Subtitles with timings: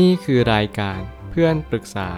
[0.00, 0.98] นี่คือรายการ
[1.30, 2.10] เพื่อนปรึกษา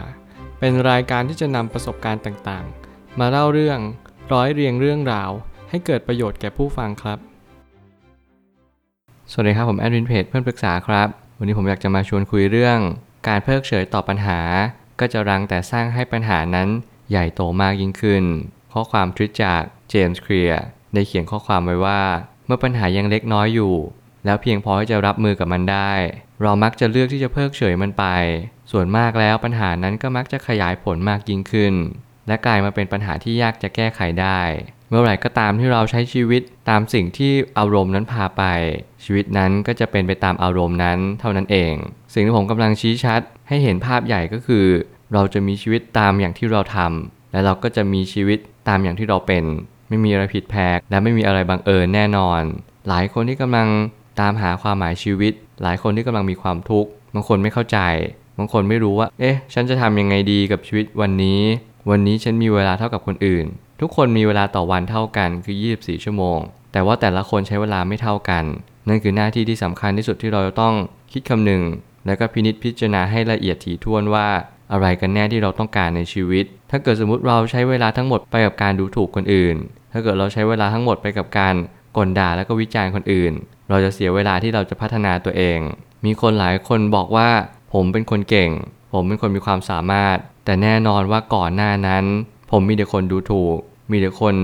[0.59, 3.79] เป็นรายการที่จะนำประสบการณ์ต่างๆ มาเล่าเรื่อง
[4.33, 5.31] ร้อยเรียงเรื่องราว
[5.71, 7.19] ให้เกิดประโยชน์แก่ผู้ฟังครับ
[9.31, 11.09] สวัสดีครับผมแอดมินเพจเพื่อนปรึกษาครับ
[11.39, 12.79] วันนี้ผมอยากจะมาชวนคุยเรื่อง
[13.29, 14.41] การเพิกเฉยต่อปัญหา
[15.01, 16.69] ก็จะรังแต่สร้างให้ปัญหานั้น
[17.11, 18.25] ใหญ่โตมากยิ่งขึ้น
[18.73, 20.63] ข้อความทวิตจากเจมส์เคลียร์
[20.95, 22.03] ได้เขียนข้อความไว้ว่า
[22.47, 23.75] เมื่อปัญหายังเล็กน้อยอยู่
[24.25, 25.93] แล้วเพียงพอที่จะรับมือกับมันได้
[26.43, 28.05] เรามักจะเลือกที่จะเพิกเฉยมันไป
[28.71, 31.75] ส่วนมากแล้วปัญหานั้นก็มักจะขยายผลมากยิ่งขึ้น
[32.29, 34.41] และกลายมาเป็นปัญหาที่ยากจะแก้ไขได้
[34.89, 38.43] เมื่อไหร่ก็ตามที่เราใช้ชีวิตตามสิ่งที่อารมณ์นั้นพาไป
[39.05, 41.75] ชีวิตนั้นก็จะเป็นไปตามอารมณ์นั้นเท่านั้นเอง
[42.15, 44.67] สิ่งที่ผมกำลังชี้ชัด ให้เห็นภาพใหญ่ก็คือ
[45.13, 49.45] เราจะมีชีวิตตามอย่างที่เราทำและเราก็จะมีชีวิตตามอย่างที่เราเป็น
[49.89, 52.43] ไม่มีอะไรผิดแผกและไม่มีอะไรบังเอิญแน่นอน
[52.89, 53.69] หลายคนที่กำลัง
[54.21, 55.33] ตามหาความหมายชีวิต
[55.63, 57.79] หลายคนที่กำลังมีความทุกข์บางคนไม่เข้าใจ
[58.39, 61.41] บางคนไม่รู้ว่า เอ๊ะ ฉันจะทำยังไงดีกับชีวิตวันนี้
[61.91, 63.47] วันนี้ฉันมีเวลาเท่ากับคนอื่น
[63.81, 66.39] ทุกคนมีเวลาต่อวันเท่ากันคือ 24 ชั่วโมง
[66.73, 68.45] แต่ว่าแต่ละคนใช้เวลาไม่เท่ากัน
[68.89, 70.75] นั่นคือหน้าที่ที่สำคัญที่สุดที่เราจะต้อง
[71.13, 71.63] คิดคำนึง
[72.07, 74.27] และก็พินิจพิจารณาให้ละเอียดถี่ถ้วนว่า
[74.73, 79.57] อะไรกันแน่ที่เราต้องการในชีวิต ถ้าเกิดสมมติเราใช้เวลาทั้งหมดไปกับการดูถูกคนอื่น
[79.93, 81.55] ถ้าเกิดเราใช้เวลาทั้งหมดไปกับการ
[81.97, 83.33] กลด่าและก็วิจารณ์คนอื่น
[83.71, 85.59] เราจะเสียเวลาที่เราจะพัฒนาตัวเอง
[86.05, 87.29] มีคนหลายคนบอกว่า
[87.73, 88.51] ผมเป็นคนเก่ง
[88.93, 92.05] ผมเป็นคนมีความสามารถ แต่แน่นอนว่าก่อนหน้านั้น
[92.51, 93.57] ผมมีแต่คนดูถูก
[93.91, 94.35] มีแต่คน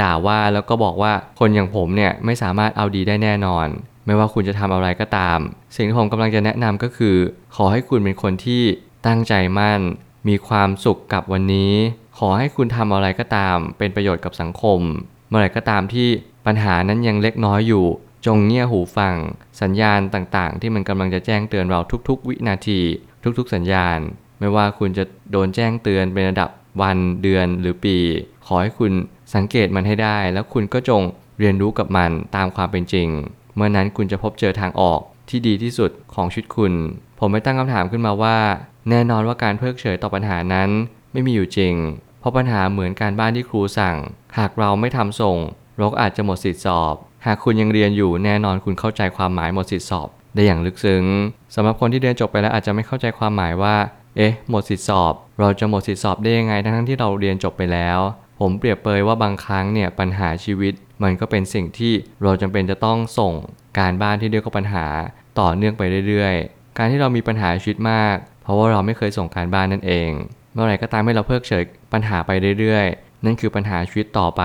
[0.00, 3.66] ด่าว่าแล้วก็บอกว่าคนอย่างผมเนี่ยไม่สามารถเอาดีได้แน่นอน
[4.06, 5.38] ไม่ว่าคุณจะทำอะไรก็ตาม
[5.74, 7.16] สิ่งที่ผมกำลังจะแนะนำก็คือ
[7.56, 8.62] ขอให้คุณเป็นคนที่
[9.06, 9.80] ตั้งใจมั่น
[10.28, 11.72] มีความสุขกับวันนี้
[12.18, 14.80] ขอให้คุณทำอะไรก็ตาม เป็นประโยชน์กับสังคม
[15.28, 16.08] เมื่อไหร่ก็ตามที่
[16.46, 17.86] ปัญหานั้นยังเล็กน้อยอยู่
[18.26, 19.14] จงเงี่ยหูฟัง
[19.60, 22.80] สัญญาณต่างๆ ที่มันกำลังจะแจ้งเตือนเราทุกๆ วินาที
[23.38, 23.98] ทุกๆ สัญญาณ
[24.40, 26.50] ไม่ว่าคุณจะโดนแจ้งเตือนเป็นระดับ
[26.82, 27.96] วันเดือนหรือปี
[28.46, 28.92] ขอให้คุณ
[29.34, 31.02] สังเกตมันให้ได้ แล้วคุณก็จง
[31.38, 33.08] เรียนรู้กับมันตามความเป็นจริง
[33.56, 36.72] เมื่อนั้นคุณจะพบเจอทางออกที่ดีที่สุดของชีวิตคุณ
[37.18, 38.38] ผมไม่ตั้งคำถามขึ้นมาว่า
[38.90, 40.70] แน่นอนว่าการเพิกเฉยต่อปัญหานั้น
[41.12, 41.74] ไม่มีอยู่จริง
[42.20, 43.96] เพราะปัญหาเหมือนการบ้านที่ครูสั่ง
[44.38, 45.38] หากเราไม่ทำส่ง
[45.78, 51.04] เราก็อาจจะหมดสิทธิสอบ หากคุณยังเรียนอยู่แน่นอนคุณเข้าใจความหมายหมดสิทธิสอบ ได้อย่างลึกซึ้ง
[51.54, 53.76] สำหรับคนที่เรียนจบไปแล้วอาจจะไม่เข้าใจความหมายว่า
[54.16, 57.98] เอ๊ะ หมดสิทธิสอบ เราจะหมดสิทธิสอบได้ยังไงทั้งที่เราเรียนจบไปแล้ว
[58.40, 61.92] ผมเปรียบเปยว่าบางครั้งเนี่ยปัญหาชีวิต มันก็เป็นสิ่งที่
[62.22, 63.32] เราจำเป็นจะต้องส่ง
[63.78, 64.86] การบ้านที่เรียกว่าปัญหา
[65.40, 70.10] ต่อเนื่องไปเรื่อยๆ การที่เรามีปัญหาชีวิตมาก เพราะว่าเราไม่เคยส่งการบ้านนั่นเอง
[70.52, 74.42] เมื่อไหร่ก็ตามให้เราเพิกเฉยปัญหาไปเรื่อยๆ นั่นคือปัญหาชีวิตต่อไป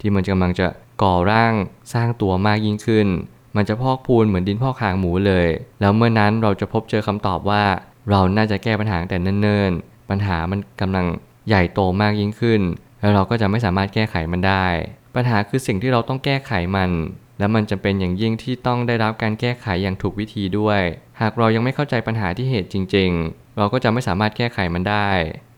[0.00, 0.66] ที่มันกำลังจะ
[1.02, 1.54] ก่อร่าง
[1.92, 3.08] สร้างตัวมากยิ่งขึ้น
[3.56, 5.48] มันจะพอกพูนเหมือนดินพอกหางหมูเลย
[5.80, 7.64] แล้วเมื่อนั้นเราจะพบเจอคำตอบว่า
[8.10, 11.06] เราน่าจะแก้ปัญหาแต่เนิ่นๆ ปัญหามันกำลัง
[11.48, 12.60] ใหญ่โตมากยิ่งขึ้น
[13.00, 14.66] แล้วเราก็จะไม่สามารถแก้ไขมันได้
[15.14, 16.90] ปัญหาคือสิ่งที่เราต้องแก้ไขมัน
[17.38, 20.80] และมันจำเป็นอย่างยิ่งที่ต้องได้รับการแก้ไขอย่างถูกวิธีด้วย
[21.20, 25.08] หากเรายังไม่เข้าใจปัญหาที่เหตุจริง ๆ เราก็จะไม่สามารถแก้ไขมันได้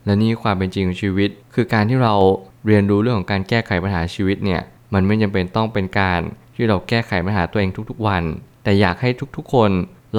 [0.05, 2.15] และนี่ความเป็นจริงของชีวิต คือการที่เรา
[2.67, 4.61] เรียนรู้เรื่องของการแก้ไขปัญหาชีวิตเนี่ย
[4.95, 6.21] มันไม่จำเป็นต้องเป็นการ
[6.55, 8.23] ที่เราแก้ไขปัญหาตัวเองทุกๆวัน
[8.65, 9.71] แต่อยากให้ทุกๆ คน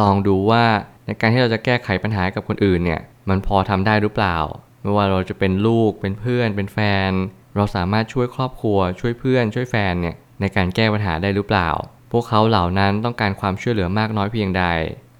[0.01, 0.65] ลองดูว่า
[1.05, 4.37] ในการที่เราจะแก้ไขปัญหากับคนอื่นเนี่ยมันพอทำได้หรือเปล่า
[4.81, 6.79] ไม่ว่าเราจะเป็นลูกเป็นเพื่อน เป็นแฟ
[7.09, 7.11] น
[7.55, 11.69] เราสามารถช่วยครอบครัว ช่วยเพื่อน ช่วยแฟนเนี่ยในการแก้ปัญหาได้หรือเปล่า
[12.11, 14.63] พวกเขาเหล่านั้นต้องการความช่วยเหลือมากน้อยเพียงใด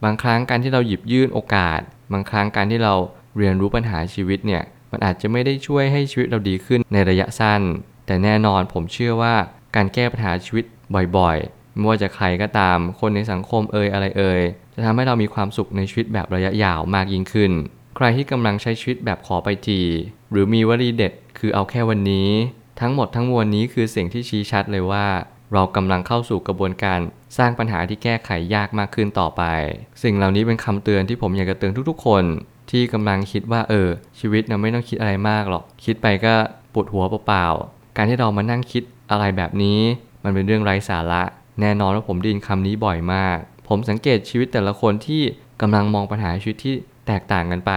[0.03, 1.79] บางครั้งการที่เราหยิบยื่นโอกาส
[2.13, 2.93] บางครั้งการที่เรา
[3.37, 7.61] เรียนรู้ปัญหาชีวิตเนี่ยมันอาจจะไม่ได้ช่วยให้ชีวิตเราดีขึ้นในระยะสั้น
[8.05, 9.35] แต่แน่นอนผมเชื่อว่า
[9.75, 10.65] การแก้ปัญหาชีวิต
[11.17, 14.41] บ่อยๆ ไม่ว่าจะใครก็ตาม คนในสังคมเอ่ยอะไรเอ่ย
[14.75, 17.51] จะทำให้เรามีความสุขในชีวิตแบบระยะยาวมากยิ่งขึ้น
[17.95, 19.81] ใครที่กำลังใช้ชีวิตแบบขอไปที
[20.31, 22.29] หรือมีวลีเด็ดคือเอาแค่วันนี้
[22.81, 25.07] ทั้งหมดทั้งมวลนี้คือสิ่งที่ชี้ชัดเลยว่า
[25.53, 26.99] เรากำลังเข้าสู่กระบวนการ
[27.37, 29.43] สร้างปัญหาที่แก้ไขยากมากขึ้นต่อไป
[30.03, 32.23] สิ่งเหล่านี้เป็นคำเตือนที่ผมอยากจะเตือนทุกๆ คน
[32.71, 33.89] ที่กำลังคิดว่าเออ
[34.19, 36.33] ชีวิตเราไม่ต้องคิดอะไรมากหรอก คิดไปก็
[36.73, 37.47] ปวดหัวเปล่า
[37.95, 39.79] การที่เรามานั่งคิดอะไรแบบนี้
[40.23, 41.23] มันเป็นเรื่องไร้สาระ
[41.61, 43.37] แน่นอนว่าผมได้ยินคำนี้บ่อยมาก
[43.67, 45.21] ผมสังเกตชีวิตแต่ละคนที่
[45.61, 46.73] กำลังมองปัญหาชีวิตที่
[47.07, 47.71] แตกต่างกันไป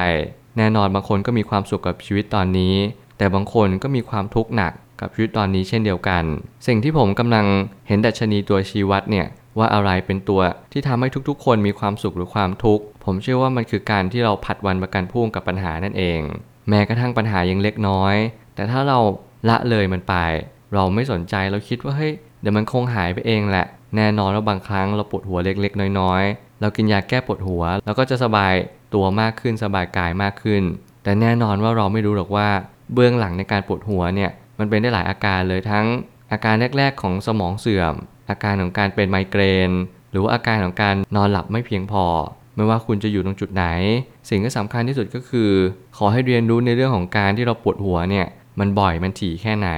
[0.58, 2.74] แน่นอนบางคนก็มีความสุขกับชีวิตตอนนี้
[3.18, 6.24] แต่บางคนก็มีความทุกข์หนักกับชีวิตตอนนี้เช่นเดียวกัน
[6.66, 7.46] สิ่งที่ผมกำลัง
[7.88, 9.26] เห็นดัชนีตัวชี้วัดเนี่ย
[9.58, 10.40] ว่าอะไรเป็นตัว
[10.72, 16.20] ที่ทำให้ทุกๆ คนมีความสุขหรือความทุกข์ ผมเชื่อว่ามันคือการที่เราผัดวันประกันพรุ่งกับปัญหานั่นเอง
[16.68, 18.14] แม้กระทั่งปัญหายังเล็กน้อย
[18.54, 18.98] แต่ถ้าเรา
[19.48, 20.14] ละเลยมันไป
[20.74, 23.66] เราไม่สนใจเราคิดว่าเฮ้ยเดี๋ยวมันคงหายไปเองแหละ
[23.96, 28.54] แน่นอนว่าบางครั้งเราปวดหัวเล็กๆ น้อยๆ เรากินยาแก้ปวดหัวแล้วก็จะสบาย
[28.94, 30.62] ตตัวมากขึ้นสบายกายมากขึ้น
[31.04, 32.48] แต่แน่นอนว่าเราไม่รู้หรอกว่า
[32.94, 35.86] เบื้องหลังในการปวดหัวเนี่ยมันเป็นได้หลายอาการเลยทั้ง
[36.32, 37.94] อาการแรก ๆ ของสมองเสื่อม
[38.30, 39.70] อาการของการเป็นไมเกรน
[40.10, 42.04] หรือว่าอาการของการนอนหลับไม่เพียงพอ
[42.56, 43.64] ไม่ว่าคุณจะอยู่ตรงจุดไหน
[44.30, 45.50] สิ่งที่สำคัญที่สุดก็คือ
[45.96, 48.26] ขอให้เรียนรู้ในเรื่องของการที่เราปวดหัวเนี่ย
[48.58, 49.68] มันบ่อยมันถี่แค่ไหน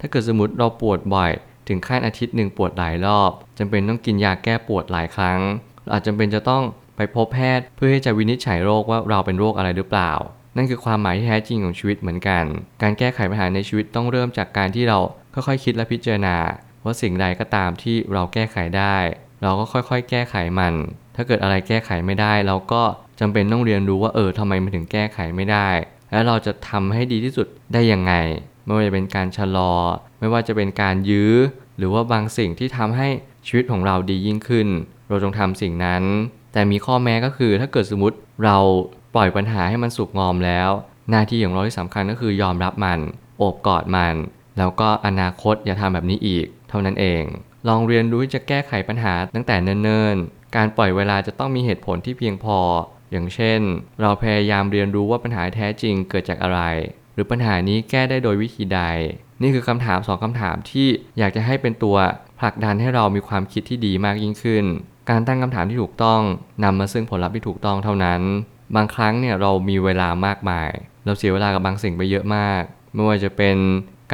[0.00, 1.32] ถ้าเกิดสมมติเราปวดบ่อย
[1.68, 5.40] ถึงขั้นอาทิตย์หนึ่งปวดหลายรอบจำเป็นต้องกินยาแก้ปวดหลายครั้ง
[5.82, 6.62] เราอาจจำเป็นจะต้อง
[6.96, 10.12] ไปพบแพทย์เพื่อให้จะวินิจฉัยโรคว่าเราเป็นโรคอะไรหรือเปล่า
[10.56, 12.44] นั่นคือความหมายที่แท้จริงของชีวิตเหมือนกัน
[12.82, 14.98] การแก้ไขปัญหาในชีวิตต้องเริ่มจากการที่เรา
[15.34, 16.36] ค่อยๆคิดและพิจารณา
[16.84, 18.96] ว่าสิ่งใดก็ตามที่เราแก้ไขได้
[19.42, 20.74] เราก็ค่อยๆ แก้ไขมัน
[21.16, 22.82] ถ้าเกิดอะไรแก้ไขไม่ได้ เราก็
[23.20, 25.68] จำเป็นต้องเรียนรู้ว่าเออทำไมมันถึงแก้ไขไม่ได้
[26.12, 28.12] แล้วเราจะทำให้ดีที่สุดได้ยังไง
[28.64, 29.72] ไม่ว่าจะเป็นการชะลอ
[30.20, 31.34] ไม่ว่าจะเป็นการยื้อ
[31.78, 33.08] หรือว่าบางสิ่งที่ทำให้
[33.46, 34.68] ชีวิตของเราดียิ่งขึ้น
[35.08, 36.02] เราจงทำสิ่งนั้น
[36.52, 38.58] แต่มีข้อแม้ก็คือถ้าเกิดสมมติเรา
[39.14, 40.70] ปล่อยปัญหาให้มันสุกงอมแล้ว
[41.10, 43.00] หน้าที่ของเราที่สำคัญก็คือยอมรับมัน
[43.38, 44.14] โอบกอดมัน
[44.58, 47.22] แล้วก็อนาคตอย่าทำแบบนี้อีก เท่านั้นเอง
[47.68, 52.58] ลองเรียนรู้จะแก้ไขปัญหาตั้งแต่เนิ่นๆการปล่อยเวลาจะต้องมีเหตุผลที่เพียงพอ
[53.16, 53.60] อย่างเช่น
[54.00, 56.60] เราพยายามเรียนรู้ว่าปัญหาแท้จริงเกิดจากอะไร
[57.14, 58.80] หรือปัญหานี้แก้ได้โดยวิธีใด
[59.42, 61.96] นี่คือคำถามสองคำถามที่อยากจะให้เป็นตัว
[62.40, 64.64] ผลักดันให้เรามีความคิดที่ดีมากยิ่งขึ้น
[65.10, 66.20] การตั้งคำถามที่ถูกต้อง
[66.64, 68.20] นำมาซึ่งผลลัพธ์ที่ถูกต้องเท่านั้น
[68.76, 70.70] บางครั้งเนี่ยเรามีเวลามากมาย
[71.04, 72.62] เราเสียเวลากับบางสิ่งไปเยอะมาก
[72.94, 73.56] ไม่ว่าจะเป็น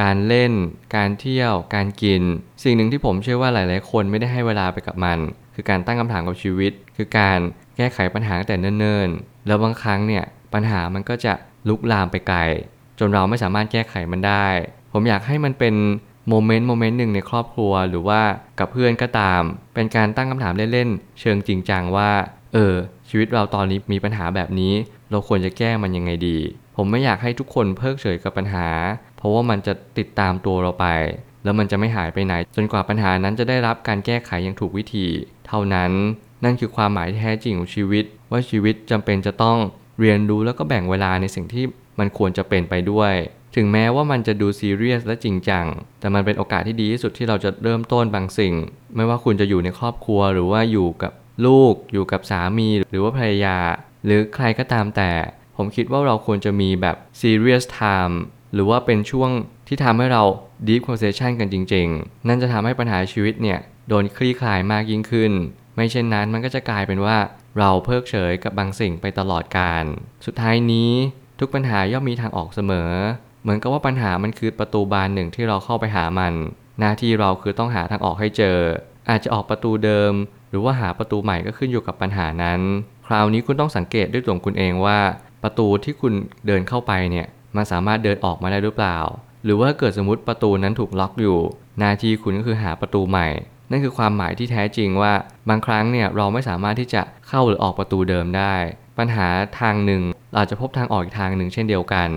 [0.01, 0.53] การเล่น
[0.97, 2.23] การเที่ยว การกิน
[2.63, 5.19] สิ่งหนึ่งที่ผมเชื่อว่าหลาย ๆ คนไม่ได้ให้เวลาไปกับมัน
[5.55, 7.39] คือการตั้งคำถามกับชีวิต คือการ
[7.77, 10.25] แก้ไขปัญหาแต่เนิ่นๆ แล้วบางครั้งเนี่ย
[10.55, 11.33] ปัญหามันก็จะ
[11.69, 12.39] ลุกลามไปไกล
[12.99, 14.47] จนเราไม่สามารถแก้ไขมันได้
[14.93, 15.75] ผมอยากให้มันเป็น
[16.29, 18.21] โมเมนต์โมเมนต์หนึ่งในครอบครัวหรือว่า
[18.59, 19.43] กับเพื่อนก็ตาม
[19.75, 22.11] เป็นการตั้งคำถามเล่นๆ เชิงจริงจังว่า
[22.55, 22.75] เออ
[23.09, 24.75] ชีวิตเราตอนนี้มีปัญหาแบบนี้
[25.11, 26.39] เราควรจะแก้มันยังไงดี
[26.77, 28.69] ผมไม่อยากให้ทุกคนเพิกเฉยกับปัญหา
[29.17, 30.87] เพราะว่ามันจะติดตามตัวเราไป
[31.45, 35.07] แล้วมันจะไม่หายไปไหน จนกว่าปัญหานั้นจะได้รับการแก้ไขอย่างถูกวิธี
[35.47, 35.93] เท่านั้น
[36.45, 39.59] นั่นคือความหมายแท้จริงของชีวิต ว่าชีวิตจำเป็นจะต้อง
[40.01, 41.65] เรียนรู้แล้วก็แบ่งเวลาในสิ่งที่
[41.99, 43.13] มันควรจะเป็นไปด้วย
[43.57, 45.67] ถึงแม้ว่ามันจะดูซีเรียสและจริงจัง
[46.01, 48.55] แต่มันเป็นโอกาสที่ดีที่สุดที่เราจะเริ่มต้นบางสิ่ง
[48.97, 51.13] ไม่ว่าคุณจะอยู่ในครอบครัวหรือว่าอยู่กับ
[51.47, 53.59] ลูก อยู่กับสามี หรือว่าภรรยา
[54.05, 55.11] หรือใครก็ตามแต่
[55.57, 58.15] ผมคิดว่าเราควรจะมีแบบ serious time
[58.55, 59.31] หรือว่าเป็นช่วง
[59.69, 60.23] ที่ทำให้เรา
[60.67, 65.33] deep conversation กันจริง ๆ นั่นจะทำให้ปัญหาชีวิตเนี่ย โดนคลี่คลายมากยิ่งขึ้น
[65.75, 67.17] ไม่เช่นนั้นมันก็จะกลายเป็นว่า
[67.59, 69.85] เราเพิกเฉยกับบางสิ่งไปตลอดกาล
[70.27, 70.93] สุดท้ายนี้
[71.41, 72.91] ทุกปัญหาย่อมมีทางออกเสมอ
[73.43, 76.33] เหมือนกับว่าปัญหามันคือประตูบานหนึ่งที่เราเข้าไปหามัน
[76.81, 78.59] หน้าที่เราคือต้องหาทางออกให้เจอ
[79.11, 80.13] อาจจะออกประตูเดิม
[80.51, 82.61] หรือว่าหาประตูใหม่ก็ขึ้นอยู่กับปัญหานั้น
[83.07, 84.99] คราวนี้คุณต้องสังเกตด้วยตัวคุณเองว่า
[85.43, 86.13] ประตูที่คุณ
[86.47, 87.27] เดินเข้าไปเนี่ย
[87.57, 88.99] มันสามารถเดินออกมาได้หรือเปล่า
[89.45, 91.39] หรือว่าเกิดสมมติประตูนั้นถูกล็อกอยู่
[91.79, 93.29] หน้าที่คุณก็คือหาประตูใหม่
[93.73, 95.13] นั่นคือความหมายที่แท้จริงว่า
[95.49, 98.55] บางครั้งเนี่ยเราไม่สามารถที่จะเข้าหรือออกประตูเดิมได้
[98.99, 99.27] ปัญหา
[99.61, 100.03] ทางหนึ่ง
[100.35, 102.09] เราจะพบทางออกอีกทางหนึ่งเช่นเดียวกัน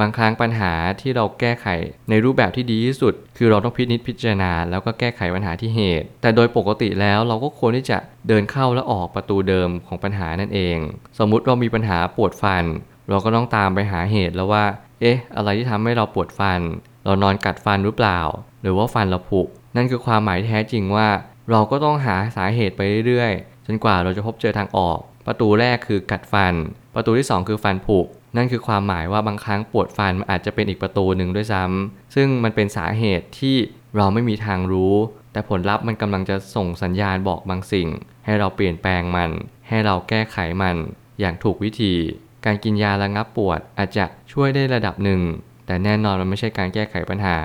[0.00, 1.66] บางครั้งปัญหาที่เราแก้ไข
[2.10, 10.78] ในรูปแบบที่ดีที่สุด คือเราต้องพิจิตพิจารณา แล้วก็แก้ไขปัญหาที่เหตุ แต่โดยปกติแล้วเราก็ควรที่จะเดินเข้าและออกประตูเดิมของปัญหานั่นเอง
[11.18, 12.64] สมมุติเรามีปัญหาปวดฟัน
[13.08, 14.64] เราก็ต้องตามไปหาเหตุแล้วว่า
[15.00, 16.60] เอ๊ะ อะไรที่ทำให้เราปวดฟัน
[17.04, 18.20] เรานอนกัดฟันหรือเปล่า
[18.62, 19.42] หรือว่าฟันเราผุ
[19.76, 21.08] นั่นคือความหมายแท้จริงว่า
[21.50, 26.54] เราก็ต้องหาสาเหตุไปเรื่อยๆ จนกว่าเราจะพบเจอทางออก ประตูแรกคือกัดฟัน
[26.94, 27.98] ประตูที่ 2 คือฟันผุ
[28.36, 33.56] นั่นคือความหมายว่าบางครั้งปวดฟันมันอาจจะเป็นอีกประตูหนึ่งด้วยซ้ำซึ่งมันเป็นสาเหตุที่
[33.96, 34.94] เราไม่มีทางรู้
[35.32, 37.88] แต่ผลลัพธ์มันกำลังจะส่งสัญญาณบอกบางสิ่ง
[38.24, 39.30] ให้เราเปลี่ยนแปลงมัน
[39.68, 40.76] ให้เราแก้ไขมัน
[41.20, 41.94] อย่างถูกวิธี
[42.44, 45.20] การกินยาระงับปวดอาจจะช่วยได้ระดับหนึ่ง
[45.66, 47.38] แต่แน่นอนมันไม่ใช่การแก้ไขปัญหา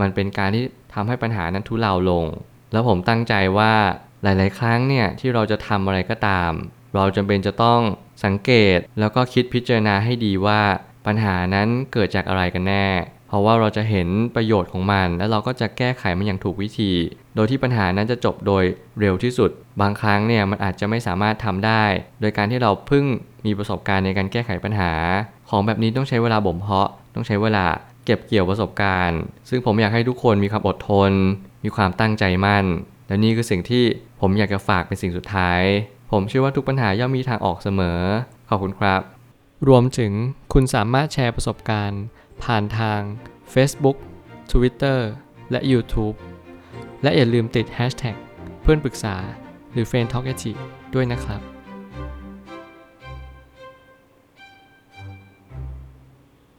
[0.00, 0.64] มันเป็นการที่
[0.96, 2.24] ทำให้ปัญหานั้นทุเลาลง
[2.72, 3.74] แล้วผมตั้งใจว่า
[4.22, 6.52] หลาย ๆ ครั้งเนี่ยที่เราจะทำอะไรก็ตาม
[6.94, 7.80] เราจำเป็นจะต้อง
[8.24, 10.60] สังเกตแล้วก็คิดพิจารณาให้ดีว่า
[11.06, 12.86] ปัญหานั้นเกิดจากอะไรกันแน่
[13.28, 16.92] เพราะว่าเราจะเห็นประโยชน์ของมัน แล้วเราก็จะแก้ไขมันอย่างถูกวิธี
[17.34, 18.64] โดยที่ปัญหานั้นจะจบโดย
[19.00, 19.50] เร็วที่สุด
[19.80, 21.84] บางครั้งเนี่ยมันอาจจะไม่สามารถทำได้
[22.20, 23.04] โดยการที่เราเพิ่ง
[23.46, 24.92] มีประสบการณ์ในการแก้ไขปัญหา
[25.50, 27.64] ของแบบนี้ต้องใช้เวลาบ่มเพาะ ต้องใช้เวลา
[28.06, 31.12] เก็บเกี่ยวประสบการณ์ ซึ่งผมอยากให้ทุกคนมีความอดทน
[31.64, 32.64] มีความตั้งใจมั่น
[33.08, 33.84] และนี่คือสิ่งที่
[34.20, 35.62] ผมอยากจะฝากเป็นสิ่งสุดท้าย
[36.10, 38.00] ผมเชื่อว่าทุกปัญหาย่อมมีทางออกเสมอ
[38.48, 39.00] ขอบคุณครับ
[39.68, 40.12] รวมถึง
[40.52, 42.02] คุณสามารถแชร์ประสบการณ์
[42.44, 43.00] ผ่านทาง
[43.54, 43.96] Facebook
[44.52, 44.98] Twitter
[45.50, 46.16] และ YouTube
[47.02, 48.16] และอย่าลืมติด Hashtag
[48.62, 49.16] เพื่อนปรึกษา
[49.72, 50.26] หรือ f r ร e n d t a l k
[50.94, 51.55] ด้วยนะครับ